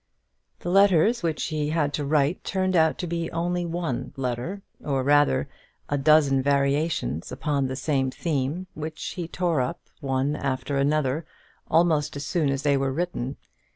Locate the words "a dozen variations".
5.89-7.31